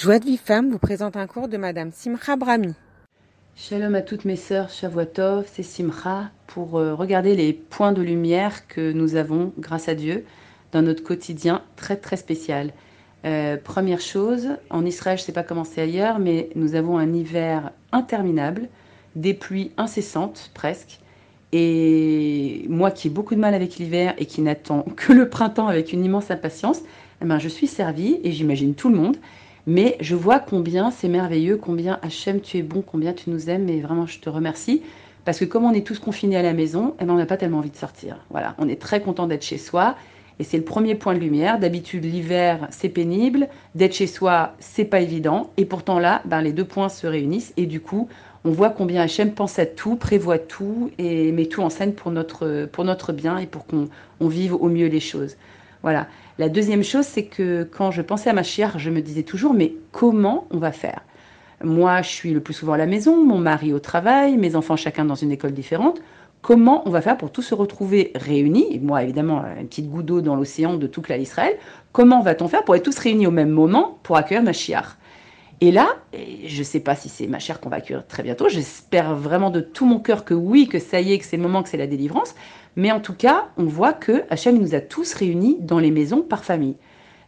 [0.00, 2.72] Joie de vie femme vous présente un cours de Madame Simcha Brami.
[3.56, 8.68] Shalom à toutes mes sœurs, Shavuotov, c'est Simcha, pour euh, regarder les points de lumière
[8.68, 10.24] que nous avons, grâce à Dieu,
[10.70, 12.72] dans notre quotidien très très spécial.
[13.24, 16.96] Euh, première chose, en Israël, je ne sais pas comment c'est ailleurs, mais nous avons
[16.96, 18.68] un hiver interminable,
[19.16, 21.00] des pluies incessantes presque.
[21.50, 25.66] Et moi qui ai beaucoup de mal avec l'hiver et qui n'attends que le printemps
[25.66, 26.82] avec une immense impatience,
[27.20, 29.16] eh ben, je suis servie et j'imagine tout le monde.
[29.70, 33.68] Mais je vois combien c'est merveilleux, combien Hachem tu es bon, combien tu nous aimes,
[33.68, 34.80] et vraiment je te remercie.
[35.26, 37.36] Parce que comme on est tous confinés à la maison, eh ben, on n'a pas
[37.36, 38.16] tellement envie de sortir.
[38.30, 39.94] Voilà, on est très content d'être chez soi.
[40.38, 41.58] Et c'est le premier point de lumière.
[41.58, 43.46] D'habitude, l'hiver, c'est pénible.
[43.74, 45.50] D'être chez soi, c'est pas évident.
[45.58, 47.52] Et pourtant là, ben, les deux points se réunissent.
[47.58, 48.08] Et du coup,
[48.46, 52.10] on voit combien Hachem pense à tout, prévoit tout et met tout en scène pour
[52.10, 53.90] notre, pour notre bien et pour qu'on
[54.20, 55.36] on vive au mieux les choses.
[55.82, 56.08] Voilà.
[56.38, 59.54] La deuxième chose, c'est que quand je pensais à ma chère, je me disais toujours,
[59.54, 61.00] mais comment on va faire?
[61.64, 64.76] Moi, je suis le plus souvent à la maison, mon mari au travail, mes enfants
[64.76, 66.00] chacun dans une école différente.
[66.40, 68.66] Comment on va faire pour tous se retrouver réunis?
[68.70, 71.56] Et moi, évidemment, une petite goutte d'eau dans l'océan de toute la Israël.
[71.90, 74.96] Comment va-t-on faire pour être tous réunis au même moment pour accueillir ma chiare
[75.60, 78.48] et là, je ne sais pas si c'est ma chère qu'on va accueillir très bientôt,
[78.48, 81.42] j'espère vraiment de tout mon cœur que oui, que ça y est, que c'est le
[81.42, 82.36] moment, que c'est la délivrance,
[82.76, 86.22] mais en tout cas, on voit que Hachem nous a tous réunis dans les maisons
[86.22, 86.76] par famille.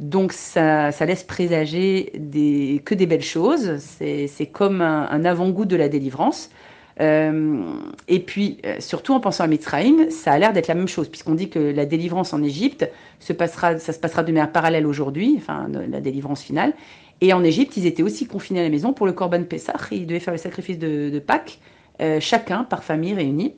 [0.00, 5.88] Donc ça, laisse présager des, que des belles choses, c'est comme un, avant-goût de la
[5.88, 6.50] délivrance.
[7.00, 7.62] Euh,
[8.08, 11.08] et puis, euh, surtout en pensant à Mitzrayim, ça a l'air d'être la même chose,
[11.08, 12.90] puisqu'on dit que la délivrance en Égypte,
[13.20, 16.72] se passera, ça se passera de manière parallèle aujourd'hui, enfin la délivrance finale.
[17.20, 19.74] Et en Égypte, ils étaient aussi confinés à la maison pour le Korban Pessah.
[19.90, 21.58] Ils devaient faire le sacrifice de, Pâques,
[22.00, 23.54] euh, chacun par famille réunie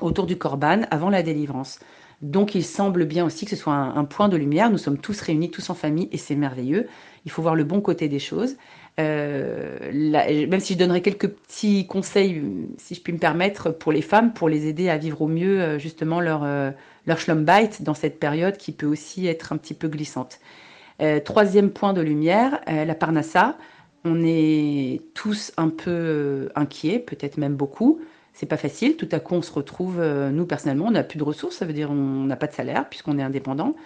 [0.00, 1.78] autour du Korban avant la délivrance.
[2.22, 4.70] Donc il semble bien aussi que ce soit un, point de lumière.
[4.70, 6.88] Nous sommes tous réunis, tous en famille, et c'est merveilleux.
[7.24, 8.56] Il faut voir le bon côté des choses.
[9.00, 12.42] Euh, même si je donnerais quelques petits conseils,
[12.78, 15.60] si je puis me permettre, pour les femmes, pour les aider à vivre au mieux
[15.60, 16.46] euh, justement leur,
[17.06, 20.38] leur schlumbite dans cette période qui peut aussi être un petit peu glissante.
[21.02, 23.56] Euh, troisième point de lumière, euh, la Parnassa.
[24.04, 28.00] On est tous un peu euh, inquiets, peut-être même beaucoup.
[28.34, 28.96] C'est pas facile.
[28.96, 31.56] Tout à coup, on se retrouve, nous personnellement, on n'a plus de ressources.
[31.56, 33.76] Ça veut dire on n'a pas de salaire puisqu'on est indépendant.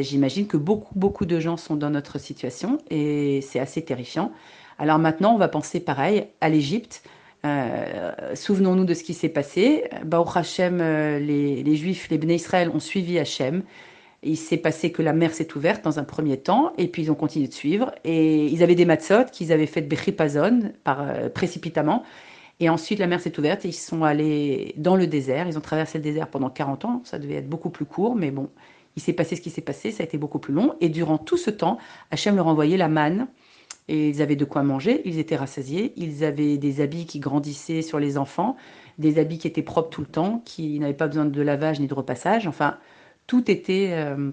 [0.00, 4.32] J'imagine que beaucoup, beaucoup de gens sont dans notre situation et c'est assez terrifiant.
[4.78, 7.02] Alors maintenant, on va penser pareil à l'Égypte.
[8.34, 9.84] Souvenons-nous de ce qui s'est passé.
[10.06, 13.62] Baruch Hashem, les, les Juifs, les Bnei Israël ont suivi Hachem.
[14.22, 17.10] Il s'est passé que la mer s'est ouverte dans un premier temps, et puis ils
[17.10, 17.92] ont continué de suivre.
[18.04, 22.04] Et ils avaient des matzot qu'ils avaient fait Bechipazon, par euh, précipitamment.
[22.60, 25.48] Et ensuite, la mer s'est ouverte et ils sont allés dans le désert.
[25.48, 27.02] Ils ont traversé le désert pendant 40 ans.
[27.04, 28.50] Ça devait être beaucoup plus court, mais bon,
[28.96, 29.90] il s'est passé ce qui s'est passé.
[29.90, 30.74] Ça a été beaucoup plus long.
[30.80, 31.78] Et durant tout ce temps,
[32.12, 33.26] Hachem leur envoyait la manne.
[33.88, 37.82] Et ils avaient de quoi manger, ils étaient rassasiés, ils avaient des habits qui grandissaient
[37.82, 38.56] sur les enfants,
[38.98, 41.88] des habits qui étaient propres tout le temps, qui n'avaient pas besoin de lavage ni
[41.88, 42.46] de repassage.
[42.46, 42.78] Enfin,
[43.26, 44.30] tout était, euh,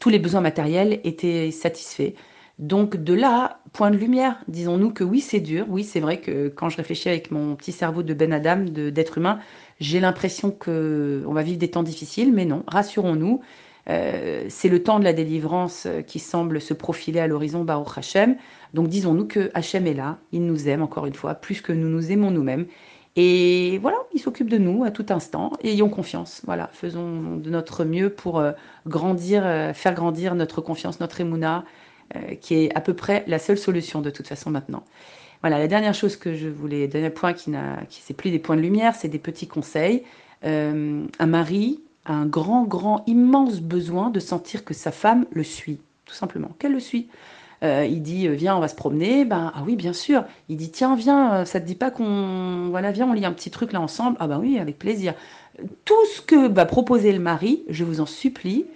[0.00, 2.12] tous les besoins matériels étaient satisfaits.
[2.58, 5.66] Donc de là, point de lumière, disons-nous que oui, c'est dur.
[5.68, 9.18] Oui, c'est vrai que quand je réfléchis avec mon petit cerveau de Ben Adam, d'être
[9.18, 9.38] humain,
[9.78, 13.40] j'ai l'impression que on va vivre des temps difficiles, mais non, rassurons-nous.
[13.88, 18.36] Euh, c'est le temps de la délivrance qui semble se profiler à l'horizon Baruch Hashem.
[18.74, 21.88] Donc disons-nous que Hashem est là, il nous aime encore une fois, plus que nous
[21.88, 22.66] nous aimons nous-mêmes.
[23.20, 25.50] Et voilà, il s'occupe de nous à tout instant.
[25.64, 26.40] Et ayons confiance.
[26.46, 28.52] Voilà, faisons de notre mieux pour euh,
[28.86, 31.64] grandir, euh, faire grandir notre confiance, notre émouna,
[32.14, 34.84] euh, qui est à peu près la seule solution de toute façon maintenant.
[35.40, 38.54] Voilà, la dernière chose que je voulais, donner point qui n'a, qui plus des points
[38.54, 40.04] de lumière, c'est des petits conseils.
[40.44, 45.80] un mari a un grand, grand, immense besoin de sentir que sa femme le suit,
[46.06, 47.08] tout simplement, qu'elle le suit.
[47.64, 49.24] Euh, il dit euh, viens, on va se promener.
[49.24, 50.24] Ben ah oui, bien sûr.
[50.48, 53.32] Il dit tiens, viens, euh, ça te dit pas qu'on voilà, viens, on lit un
[53.32, 54.16] petit truc là ensemble?
[54.20, 55.14] Ah ben oui, avec plaisir.
[55.84, 58.66] Tout ce que va proposer le mari, je vous en supplie,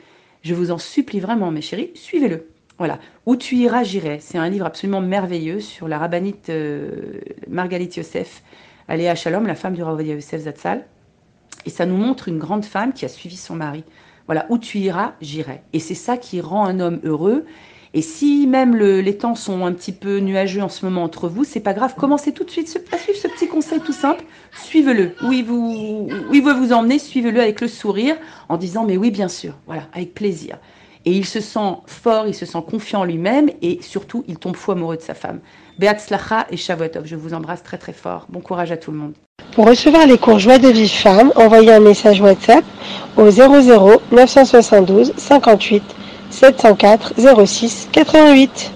[0.43, 2.48] je vous en supplie vraiment, mes chéris, suivez-le.
[2.78, 2.98] Voilà.
[3.26, 4.19] Où tu iras, j'irai.
[4.20, 6.50] C'est un livre absolument merveilleux sur la rabbinite
[7.46, 8.43] Margalit Yosef,
[8.88, 10.85] Aléa Shalom, la femme du Rav Yosef Zatzal.
[11.64, 13.85] Et ça nous montre une grande femme qui a suivi son mari.
[14.26, 15.62] Voilà, où tu iras, j'irai.
[15.73, 17.44] Et c'est ça qui rend un homme heureux
[17.94, 21.44] et si même les temps sont un petit peu nuageux en ce moment entre vous,
[21.44, 21.94] c'est pas grave.
[21.94, 24.25] Commencez tout de suite à suivre ce petit conseil tout simple.
[24.65, 25.15] Suivez-le.
[25.23, 28.17] Où il vous, veut vous emmener, suivez-le avec le sourire
[28.49, 29.55] en disant mais oui, bien sûr.
[29.67, 30.56] Voilà, avec plaisir.
[31.05, 34.56] Et il se sent fort, il se sent confiant en lui-même et surtout, il tombe
[34.56, 35.41] fou amoureux de sa femme.
[35.79, 38.27] Beatzlacha et Shavuotov, je vous embrasse très très fort.
[38.31, 39.15] Bon courage à tout le monde.
[39.55, 42.65] Pour recevoir les cours Joie de vie femme, envoyez un message WhatsApp
[43.17, 45.83] au 00 972 58
[46.32, 48.73] 704 06 88